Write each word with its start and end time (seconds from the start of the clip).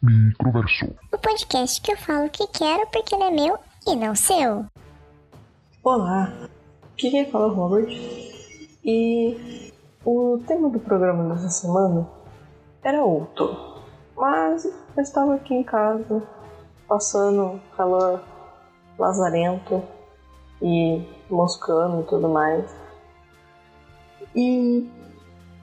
Microverso. 0.00 0.94
O 1.12 1.18
podcast 1.18 1.82
que 1.82 1.90
eu 1.90 1.96
falo 1.96 2.26
o 2.26 2.30
que 2.30 2.46
quero 2.46 2.86
porque 2.86 3.16
ele 3.16 3.24
é 3.24 3.30
meu 3.32 3.58
e 3.84 3.96
não 3.96 4.14
seu. 4.14 4.64
Olá, 5.82 6.32
aqui 6.92 7.10
quem 7.10 7.28
fala 7.28 7.46
é 7.46 7.48
o 7.48 7.54
Robert. 7.54 7.88
E 8.84 9.72
o 10.04 10.38
tema 10.46 10.70
do 10.70 10.78
programa 10.78 11.34
dessa 11.34 11.48
semana 11.48 12.08
era 12.84 13.02
outro. 13.02 13.82
Mas 14.16 14.64
eu 14.64 15.02
estava 15.02 15.34
aqui 15.34 15.52
em 15.52 15.64
casa, 15.64 16.22
passando 16.86 17.60
calor 17.76 18.22
lazarento 18.96 19.82
e 20.62 21.04
moscando 21.28 22.02
e 22.02 22.04
tudo 22.04 22.28
mais. 22.28 22.72
E 24.36 24.88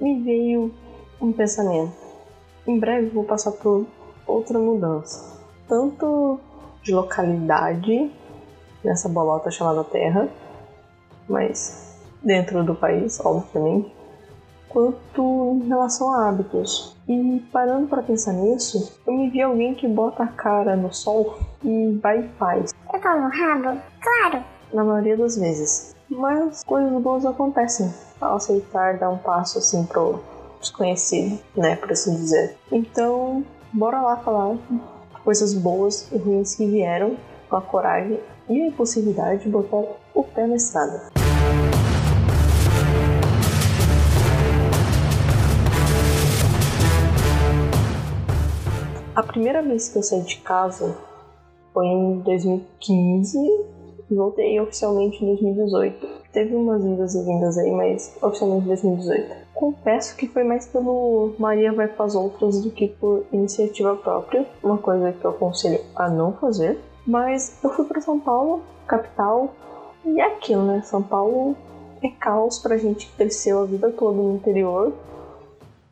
me 0.00 0.20
veio 0.24 0.74
um 1.20 1.32
pensamento. 1.32 1.94
Em 2.66 2.76
breve 2.80 3.10
vou 3.10 3.22
passar 3.22 3.52
por 3.52 3.86
outra 4.26 4.58
mudança, 4.58 5.40
tanto 5.68 6.40
de 6.82 6.92
localidade 6.94 8.10
nessa 8.84 9.08
bolota 9.08 9.50
chamada 9.50 9.82
Terra, 9.84 10.28
mas 11.28 11.98
dentro 12.22 12.62
do 12.64 12.74
país, 12.74 13.20
obviamente, 13.24 13.94
quanto 14.68 15.60
em 15.62 15.68
relação 15.68 16.12
a 16.12 16.28
hábitos. 16.28 16.96
E 17.08 17.40
parando 17.52 17.86
para 17.86 18.02
pensar 18.02 18.32
nisso, 18.32 19.00
eu 19.06 19.12
me 19.12 19.30
vi 19.30 19.40
alguém 19.40 19.74
que 19.74 19.86
bota 19.86 20.24
a 20.24 20.28
cara 20.28 20.76
no 20.76 20.92
sol 20.92 21.38
e 21.64 21.98
vai 22.02 22.20
e 22.20 22.28
faz. 22.38 22.74
Eu 22.92 23.00
no 23.00 23.28
rabo? 23.28 23.80
Claro! 24.02 24.44
Na 24.72 24.84
maioria 24.84 25.16
das 25.16 25.36
vezes. 25.36 25.94
Mas 26.08 26.62
coisas 26.64 27.02
boas 27.02 27.24
acontecem 27.24 27.92
ao 28.20 28.36
aceitar 28.36 28.98
dar 28.98 29.10
um 29.10 29.18
passo 29.18 29.58
assim 29.58 29.84
pro 29.86 30.20
desconhecido, 30.60 31.40
né, 31.56 31.76
por 31.76 31.92
assim 31.92 32.14
dizer. 32.14 32.56
Então, 32.70 33.44
bora 33.76 34.00
lá 34.00 34.16
falar 34.16 34.56
coisas 35.22 35.52
boas 35.52 36.10
e 36.10 36.16
ruins 36.16 36.54
que 36.54 36.66
vieram 36.66 37.14
com 37.50 37.56
a 37.56 37.60
coragem 37.60 38.18
e 38.48 38.62
a 38.62 38.66
impossibilidade 38.68 39.42
de 39.42 39.50
botar 39.50 39.84
o 40.14 40.24
pé 40.24 40.46
na 40.46 40.56
estrada. 40.56 41.10
A 49.14 49.22
primeira 49.22 49.62
vez 49.62 49.90
que 49.90 49.98
eu 49.98 50.02
saí 50.02 50.22
de 50.22 50.38
casa 50.38 50.96
foi 51.74 51.86
em 51.86 52.20
2015 52.20 53.38
e 54.10 54.14
voltei 54.14 54.58
oficialmente 54.58 55.22
em 55.22 55.26
2018. 55.26 56.06
Teve 56.32 56.54
umas 56.54 56.82
vindas 56.82 57.14
e 57.14 57.22
vindas 57.22 57.58
aí, 57.58 57.70
mas 57.70 58.16
oficialmente 58.22 58.64
em 58.64 58.68
2018. 58.68 59.45
Confesso 59.56 60.14
que 60.18 60.28
foi 60.28 60.44
mais 60.44 60.66
pelo 60.66 61.34
Maria 61.38 61.72
vai 61.72 61.88
com 61.88 62.02
as 62.02 62.14
outras 62.14 62.60
do 62.60 62.70
que 62.70 62.88
por 62.88 63.24
iniciativa 63.32 63.96
própria, 63.96 64.46
uma 64.62 64.76
coisa 64.76 65.12
que 65.12 65.24
eu 65.24 65.30
aconselho 65.30 65.80
a 65.96 66.10
não 66.10 66.34
fazer. 66.34 66.78
Mas 67.06 67.58
eu 67.64 67.70
fui 67.70 67.86
para 67.86 68.02
São 68.02 68.20
Paulo, 68.20 68.60
capital, 68.86 69.54
e 70.04 70.20
é 70.20 70.26
aquilo, 70.26 70.62
né? 70.62 70.82
São 70.82 71.02
Paulo 71.02 71.56
é 72.02 72.08
caos 72.08 72.58
pra 72.58 72.76
gente 72.76 73.06
que 73.06 73.16
cresceu 73.16 73.62
a 73.62 73.64
vida 73.64 73.90
toda 73.90 74.18
no 74.18 74.36
interior, 74.36 74.92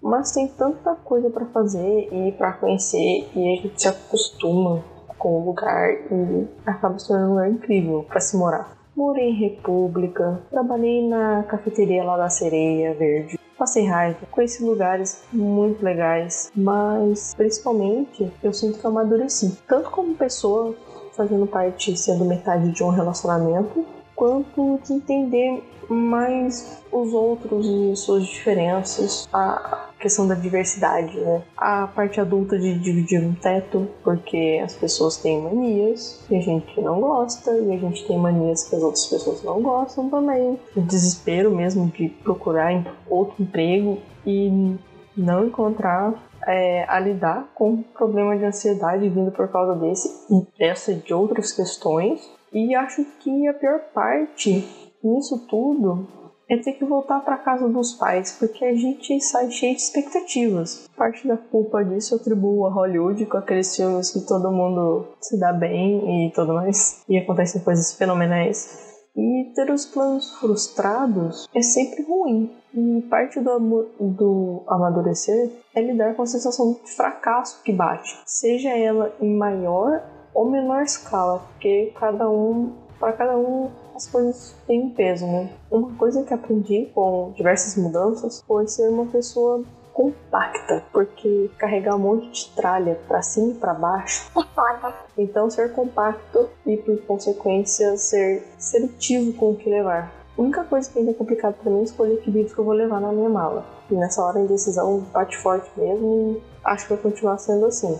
mas 0.00 0.32
tem 0.32 0.48
tanta 0.48 0.94
coisa 0.94 1.28
para 1.28 1.44
fazer 1.46 2.08
e 2.10 2.32
para 2.32 2.54
conhecer 2.54 3.28
e 3.36 3.58
a 3.58 3.62
gente 3.62 3.82
se 3.82 3.88
acostuma 3.88 4.82
com 5.18 5.38
o 5.38 5.44
lugar 5.44 5.92
e 6.10 6.48
acaba 6.64 6.98
se 6.98 7.08
tornando 7.08 7.32
um 7.32 7.34
lugar 7.34 7.50
incrível 7.50 8.06
para 8.08 8.20
se 8.20 8.38
morar. 8.38 8.74
Morei 8.96 9.30
em 9.30 9.34
República, 9.34 10.40
trabalhei 10.50 11.06
na 11.06 11.42
cafeteria 11.42 12.02
lá 12.02 12.16
da 12.16 12.28
Sereia 12.28 12.94
Verde, 12.94 13.39
passei 13.60 13.86
raiva, 13.86 14.18
conheci 14.30 14.64
lugares 14.64 15.22
muito 15.30 15.84
legais, 15.84 16.50
mas 16.56 17.34
principalmente 17.34 18.32
eu 18.42 18.54
sinto 18.54 18.78
que 18.78 18.84
eu 18.86 18.90
amadureci, 18.90 19.58
tanto 19.68 19.90
como 19.90 20.14
pessoa, 20.14 20.74
fazendo 21.14 21.46
parte, 21.46 21.94
sendo 21.94 22.24
metade 22.24 22.72
de 22.72 22.82
um 22.82 22.88
relacionamento, 22.88 23.84
quanto 24.16 24.80
de 24.82 24.94
entender 24.94 25.62
mais 25.90 26.82
os 26.90 27.12
outros 27.12 27.66
e 27.66 27.94
suas 27.96 28.24
diferenças, 28.24 29.28
a 29.30 29.89
questão 30.00 30.26
da 30.26 30.34
diversidade, 30.34 31.18
né? 31.20 31.42
A 31.56 31.86
parte 31.86 32.20
adulta 32.20 32.58
de 32.58 32.78
dividir 32.78 33.22
um 33.22 33.34
teto, 33.34 33.86
porque 34.02 34.60
as 34.64 34.74
pessoas 34.74 35.18
têm 35.18 35.40
manias 35.42 36.24
e 36.30 36.36
a 36.36 36.40
gente 36.40 36.80
não 36.80 37.00
gosta, 37.00 37.52
e 37.52 37.72
a 37.72 37.78
gente 37.78 38.06
tem 38.06 38.18
manias 38.18 38.68
que 38.68 38.74
as 38.74 38.82
outras 38.82 39.06
pessoas 39.06 39.44
não 39.44 39.62
gostam 39.62 40.08
também. 40.08 40.58
O 40.74 40.80
desespero 40.80 41.50
mesmo 41.50 41.86
de 41.88 42.08
procurar 42.08 42.70
outro 43.08 43.42
emprego 43.42 43.98
e 44.26 44.76
não 45.16 45.46
encontrar 45.46 46.14
é, 46.46 46.84
a 46.88 46.98
lidar 46.98 47.50
com 47.54 47.74
o 47.74 47.84
problema 47.84 48.36
de 48.36 48.44
ansiedade 48.44 49.08
vindo 49.08 49.30
por 49.30 49.48
causa 49.48 49.74
desse 49.78 50.08
e 50.30 50.58
dessa 50.58 50.94
de 50.94 51.12
outras 51.12 51.52
questões. 51.52 52.20
E 52.52 52.74
acho 52.74 53.04
que 53.20 53.46
a 53.46 53.54
pior 53.54 53.80
parte 53.94 54.66
nisso 55.02 55.46
tudo 55.48 56.19
é 56.50 56.56
ter 56.56 56.72
que 56.72 56.84
voltar 56.84 57.20
para 57.20 57.38
casa 57.38 57.68
dos 57.68 57.94
pais, 57.94 58.36
porque 58.36 58.64
a 58.64 58.74
gente 58.74 59.20
sai 59.20 59.48
cheio 59.52 59.76
de 59.76 59.80
expectativas. 59.80 60.88
Parte 60.96 61.26
da 61.28 61.36
culpa 61.36 61.84
disso 61.84 62.14
eu 62.14 62.18
atribuo 62.18 62.66
a 62.66 62.70
Hollywood 62.70 63.24
com 63.26 63.36
aqueles 63.36 63.74
filmes 63.76 64.10
que 64.10 64.26
todo 64.26 64.50
mundo 64.50 65.06
se 65.20 65.38
dá 65.38 65.52
bem 65.52 66.26
e 66.26 66.32
tudo 66.32 66.52
mais, 66.54 67.04
e 67.08 67.16
acontecem 67.16 67.62
coisas 67.62 67.94
fenomenais. 67.94 68.90
E 69.16 69.52
ter 69.54 69.70
os 69.70 69.86
planos 69.86 70.30
frustrados 70.38 71.48
é 71.54 71.62
sempre 71.62 72.02
ruim. 72.02 72.50
E 72.74 73.02
parte 73.10 73.40
do, 73.40 73.88
do 73.98 74.62
amadurecer 74.68 75.50
é 75.74 75.80
lidar 75.80 76.14
com 76.14 76.22
a 76.22 76.26
sensação 76.26 76.78
de 76.84 76.92
fracasso 76.92 77.62
que 77.62 77.72
bate, 77.72 78.16
seja 78.24 78.70
ela 78.70 79.12
em 79.20 79.36
maior 79.36 80.02
ou 80.32 80.48
menor 80.48 80.82
escala, 80.82 81.40
porque 81.40 81.92
cada 81.98 82.30
um, 82.30 82.72
para 83.00 83.14
cada 83.14 83.36
um 83.36 83.70
as 83.96 84.06
coisas 84.06 84.54
têm 84.66 84.82
um 84.82 84.90
peso, 84.90 85.26
né? 85.26 85.50
Uma 85.70 85.92
coisa 85.96 86.22
que 86.22 86.32
aprendi 86.32 86.90
com 86.94 87.32
diversas 87.34 87.76
mudanças 87.76 88.42
foi 88.46 88.68
ser 88.68 88.88
uma 88.88 89.06
pessoa 89.06 89.64
compacta, 89.92 90.84
porque 90.92 91.50
carregar 91.58 91.96
um 91.96 91.98
monte 91.98 92.30
de 92.30 92.50
tralha 92.54 92.98
para 93.08 93.20
cima 93.22 93.52
e 93.52 93.54
para 93.54 93.74
baixo 93.74 94.30
é 94.38 94.42
foda. 94.54 94.94
Então 95.18 95.50
ser 95.50 95.72
compacto 95.72 96.48
e 96.64 96.76
por 96.76 96.98
consequência 97.02 97.96
ser 97.96 98.46
seletivo 98.58 99.32
com 99.32 99.50
o 99.50 99.56
que 99.56 99.68
levar. 99.68 100.12
A 100.38 100.40
única 100.40 100.64
coisa 100.64 100.88
que 100.88 100.98
ainda 100.98 101.10
é 101.10 101.14
complicado 101.14 101.54
para 101.54 101.70
mim 101.70 101.80
é 101.80 101.84
escolher 101.84 102.18
que 102.20 102.30
livro 102.30 102.54
que 102.54 102.60
eu 102.60 102.64
vou 102.64 102.72
levar 102.72 103.00
na 103.00 103.12
minha 103.12 103.28
mala. 103.28 103.64
E 103.90 103.94
nessa 103.94 104.22
hora 104.22 104.38
a 104.38 104.42
indecisão 104.42 105.00
bate 105.12 105.36
forte 105.36 105.68
mesmo 105.76 106.38
e 106.38 106.42
acho 106.64 106.86
que 106.86 106.94
vai 106.94 107.02
continuar 107.02 107.36
sendo 107.38 107.66
assim. 107.66 107.98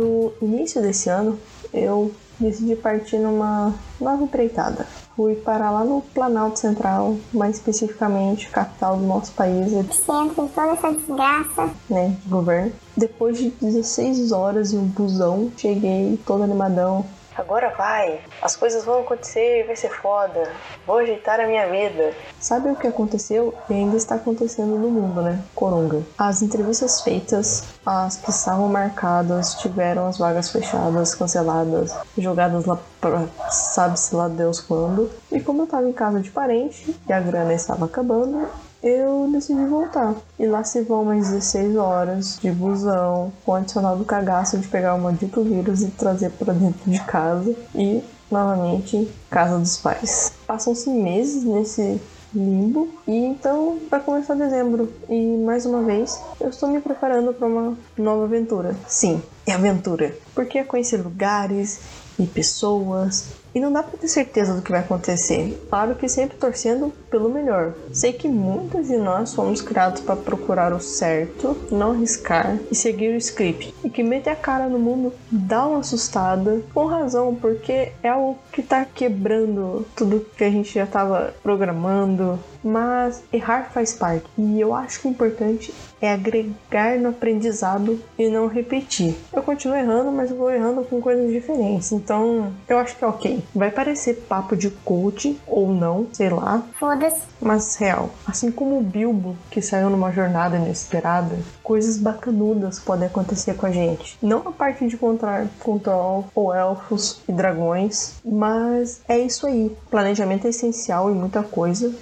No 0.00 0.32
início 0.40 0.80
desse 0.80 1.10
ano, 1.10 1.38
eu 1.74 2.10
decidi 2.38 2.74
partir 2.74 3.18
numa 3.18 3.74
nova 4.00 4.24
empreitada. 4.24 4.86
Fui 5.14 5.34
parar 5.34 5.70
lá 5.70 5.84
no 5.84 6.00
Planalto 6.00 6.58
Central, 6.58 7.18
mais 7.34 7.56
especificamente 7.56 8.48
capital 8.48 8.96
do 8.96 9.04
nosso 9.04 9.32
país. 9.32 9.70
Centro 9.94 10.46
de 10.46 10.52
toda 10.52 10.72
essa 10.72 10.90
desgraça. 10.90 11.68
Né, 11.90 12.16
de 12.22 12.28
governo. 12.30 12.72
Depois 12.96 13.36
de 13.36 13.50
16 13.60 14.32
horas 14.32 14.72
em 14.72 14.78
um 14.78 14.86
busão, 14.86 15.52
cheguei 15.54 16.18
todo 16.24 16.44
animadão, 16.44 17.04
Agora 17.40 17.70
vai, 17.70 18.20
as 18.42 18.54
coisas 18.54 18.84
vão 18.84 19.00
acontecer, 19.00 19.64
vai 19.66 19.74
ser 19.74 19.88
foda, 19.88 20.52
vou 20.86 20.98
ajeitar 20.98 21.40
a 21.40 21.46
minha 21.46 21.66
vida. 21.70 22.12
Sabe 22.38 22.68
o 22.68 22.76
que 22.76 22.86
aconteceu 22.86 23.54
e 23.70 23.72
ainda 23.72 23.96
está 23.96 24.16
acontecendo 24.16 24.76
no 24.76 24.90
mundo, 24.90 25.22
né? 25.22 25.42
Coronga. 25.54 26.02
As 26.18 26.42
entrevistas 26.42 27.00
feitas, 27.00 27.64
as 27.84 28.16
que 28.16 28.28
estavam 28.28 28.68
marcadas, 28.68 29.54
tiveram 29.54 30.06
as 30.06 30.18
vagas 30.18 30.50
fechadas, 30.50 31.14
canceladas, 31.14 31.96
jogadas 32.18 32.66
lá 32.66 32.78
pra 33.00 33.24
sabe-se 33.50 34.14
lá 34.14 34.28
Deus 34.28 34.60
quando. 34.60 35.10
E 35.32 35.40
como 35.40 35.62
eu 35.62 35.66
tava 35.66 35.88
em 35.88 35.94
casa 35.94 36.20
de 36.20 36.30
parente 36.30 36.94
e 37.08 37.12
a 37.12 37.20
grana 37.20 37.54
estava 37.54 37.86
acabando, 37.86 38.48
eu 38.82 39.28
decidi 39.32 39.64
voltar. 39.66 40.14
E 40.38 40.46
lá 40.46 40.64
se 40.64 40.82
vão 40.82 41.04
mais 41.04 41.28
16 41.28 41.76
horas 41.76 42.38
de 42.40 42.50
busão, 42.50 43.32
com 43.44 43.52
o 43.52 43.54
adicional 43.54 43.96
do 43.96 44.04
cagaço 44.04 44.58
de 44.58 44.68
pegar 44.68 44.94
o 44.94 45.00
maldito 45.00 45.42
vírus 45.42 45.82
e 45.82 45.88
trazer 45.88 46.30
para 46.30 46.52
dentro 46.52 46.90
de 46.90 47.00
casa. 47.04 47.54
E, 47.74 48.02
novamente, 48.30 49.08
casa 49.28 49.58
dos 49.58 49.76
pais. 49.76 50.32
Passam-se 50.46 50.88
meses 50.90 51.44
nesse 51.44 52.00
limbo 52.34 52.88
e 53.06 53.24
então 53.24 53.78
vai 53.90 54.00
começar 54.00 54.34
dezembro 54.34 54.92
e 55.08 55.36
mais 55.38 55.66
uma 55.66 55.82
vez 55.82 56.20
eu 56.40 56.48
estou 56.48 56.68
me 56.68 56.80
preparando 56.80 57.32
para 57.32 57.46
uma 57.46 57.76
nova 57.98 58.24
aventura. 58.24 58.76
Sim, 58.86 59.20
é 59.46 59.52
aventura, 59.52 60.14
porque 60.34 60.58
é 60.58 60.64
conhecer 60.64 60.98
lugares 60.98 61.80
e 62.22 62.26
pessoas 62.26 63.40
E 63.54 63.58
não 63.58 63.72
dá 63.72 63.82
pra 63.82 63.98
ter 63.98 64.08
certeza 64.08 64.54
do 64.54 64.62
que 64.62 64.70
vai 64.70 64.80
acontecer. 64.80 65.60
Claro 65.68 65.96
que 65.96 66.08
sempre 66.08 66.36
torcendo 66.36 66.92
pelo 67.10 67.28
melhor. 67.28 67.74
Sei 67.92 68.12
que 68.12 68.28
muitos 68.28 68.86
de 68.86 68.96
nós 68.96 69.34
fomos 69.34 69.60
criados 69.60 70.02
para 70.02 70.14
procurar 70.14 70.72
o 70.72 70.80
certo, 70.80 71.56
não 71.70 71.90
arriscar 71.90 72.58
e 72.70 72.74
seguir 72.76 73.12
o 73.12 73.16
script. 73.16 73.74
E 73.82 73.90
que 73.90 74.02
meter 74.02 74.30
a 74.30 74.36
cara 74.36 74.68
no 74.68 74.78
mundo 74.78 75.12
dá 75.30 75.66
uma 75.66 75.80
assustada, 75.80 76.62
com 76.72 76.86
razão, 76.86 77.34
porque 77.34 77.92
é 78.02 78.08
algo 78.08 78.38
que 78.52 78.62
tá 78.62 78.84
quebrando 78.84 79.84
tudo 79.96 80.24
que 80.36 80.44
a 80.44 80.50
gente 80.50 80.72
já 80.72 80.86
tava 80.86 81.34
programando, 81.42 82.38
mas 82.62 83.22
errar 83.32 83.70
faz 83.72 83.92
parte. 83.92 84.26
E 84.38 84.60
eu 84.60 84.74
acho 84.74 85.00
que 85.00 85.08
o 85.08 85.10
importante 85.10 85.74
é 86.00 86.12
agregar 86.12 86.98
no 86.98 87.10
aprendizado 87.10 88.00
e 88.18 88.28
não 88.28 88.46
repetir. 88.46 89.16
Eu 89.32 89.42
continuo 89.42 89.76
errando, 89.76 90.10
mas 90.10 90.30
eu 90.30 90.36
vou 90.36 90.50
errando 90.50 90.82
com 90.84 91.00
coisas 91.00 91.30
diferentes. 91.30 91.92
Então, 91.92 92.52
eu 92.68 92.78
acho 92.78 92.96
que 92.96 93.04
é 93.04 93.06
ok. 93.06 93.42
Vai 93.54 93.70
parecer 93.70 94.24
papo 94.28 94.56
de 94.56 94.70
coach 94.70 95.38
ou 95.46 95.74
não, 95.74 96.06
sei 96.12 96.30
lá. 96.30 96.62
Foda-se. 96.78 97.22
Mas 97.40 97.76
real. 97.76 98.10
Assim 98.26 98.50
como 98.50 98.78
o 98.78 98.82
Bilbo, 98.82 99.36
que 99.50 99.62
saiu 99.62 99.90
numa 99.90 100.12
jornada 100.12 100.56
inesperada, 100.56 101.38
coisas 101.62 101.96
bacanudas 101.96 102.78
podem 102.78 103.06
acontecer 103.06 103.54
com 103.54 103.66
a 103.66 103.70
gente. 103.70 104.18
Não 104.22 104.38
a 104.46 104.52
parte 104.52 104.86
de 104.86 104.94
encontrar 104.94 105.46
control 105.58 106.26
ou 106.34 106.54
elfos 106.54 107.20
e 107.28 107.32
dragões, 107.32 108.14
mas 108.24 109.00
é 109.08 109.18
isso 109.18 109.46
aí. 109.46 109.74
Planejamento 109.90 110.46
é 110.46 110.50
essencial 110.50 111.10
em 111.10 111.14
muita 111.14 111.42
coisa, 111.42 111.94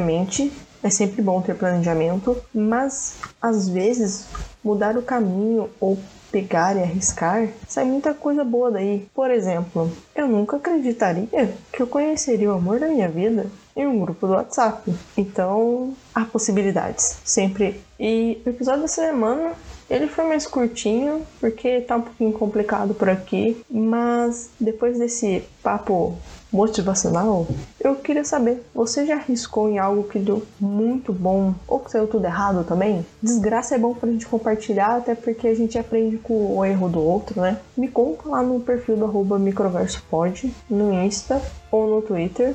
obviamente, 0.00 0.50
é 0.82 0.88
sempre 0.88 1.20
bom 1.20 1.42
ter 1.42 1.54
planejamento, 1.54 2.36
mas 2.54 3.16
às 3.40 3.68
vezes 3.68 4.26
mudar 4.64 4.96
o 4.96 5.02
caminho 5.02 5.68
ou 5.78 5.98
pegar 6.32 6.76
e 6.76 6.82
arriscar, 6.82 7.48
sai 7.68 7.84
muita 7.84 8.14
coisa 8.14 8.44
boa 8.44 8.70
daí. 8.70 9.06
Por 9.14 9.30
exemplo, 9.30 9.92
eu 10.14 10.26
nunca 10.26 10.56
acreditaria 10.56 11.54
que 11.72 11.82
eu 11.82 11.86
conheceria 11.86 12.50
o 12.50 12.54
amor 12.54 12.78
da 12.78 12.88
minha 12.88 13.08
vida 13.08 13.46
em 13.76 13.86
um 13.86 14.00
grupo 14.00 14.26
do 14.26 14.34
WhatsApp. 14.34 14.92
Então, 15.16 15.94
há 16.14 16.24
possibilidades, 16.24 17.18
sempre. 17.24 17.80
E 17.98 18.40
o 18.46 18.50
episódio 18.50 18.82
da 18.82 18.88
semana 18.88 19.52
ele 19.90 20.06
foi 20.06 20.24
mais 20.24 20.46
curtinho, 20.46 21.22
porque 21.40 21.80
tá 21.80 21.96
um 21.96 22.02
pouquinho 22.02 22.32
complicado 22.32 22.94
por 22.94 23.08
aqui, 23.08 23.60
mas 23.68 24.50
depois 24.58 24.98
desse 24.98 25.42
papo 25.62 26.16
motivacional, 26.52 27.46
eu 27.80 27.94
queria 27.96 28.24
saber, 28.24 28.62
você 28.74 29.06
já 29.06 29.14
arriscou 29.16 29.68
em 29.68 29.78
algo 29.78 30.04
que 30.04 30.18
deu 30.18 30.42
muito 30.58 31.12
bom 31.12 31.54
ou 31.66 31.78
que 31.78 31.90
saiu 31.90 32.06
tudo 32.06 32.24
errado 32.24 32.64
também? 32.64 33.06
Desgraça 33.22 33.74
é 33.74 33.78
bom 33.78 33.94
pra 33.94 34.10
gente 34.10 34.26
compartilhar, 34.26 34.96
até 34.96 35.14
porque 35.14 35.48
a 35.48 35.54
gente 35.54 35.78
aprende 35.78 36.18
com 36.18 36.56
o 36.56 36.64
erro 36.64 36.88
do 36.88 37.00
outro, 37.00 37.40
né? 37.40 37.58
Me 37.76 37.88
conta 37.88 38.28
lá 38.28 38.42
no 38.42 38.60
perfil 38.60 38.96
do 38.96 39.04
arroba 39.04 39.38
microversopod, 39.38 40.52
no 40.68 40.92
Insta 40.92 41.40
ou 41.70 41.86
no 41.86 42.02
Twitter. 42.02 42.54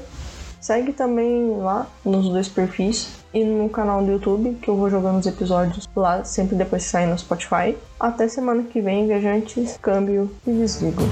Segue 0.66 0.94
também 0.94 1.58
lá 1.60 1.86
nos 2.04 2.28
dois 2.28 2.50
perfis 2.50 3.20
e 3.32 3.44
no 3.44 3.70
canal 3.70 4.04
do 4.04 4.14
YouTube, 4.14 4.58
que 4.60 4.68
eu 4.68 4.76
vou 4.76 4.90
jogando 4.90 5.20
os 5.20 5.28
episódios 5.28 5.88
lá 5.96 6.24
sempre 6.24 6.56
depois 6.56 6.84
que 6.84 6.90
sair 6.90 7.06
no 7.06 7.16
Spotify. 7.16 7.78
Até 8.00 8.28
semana 8.28 8.64
que 8.64 8.82
vem, 8.82 9.06
viajantes, 9.06 9.78
câmbio 9.80 10.28
e 10.44 10.52
desligo. 10.52 11.04